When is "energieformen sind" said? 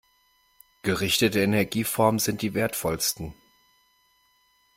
1.41-2.41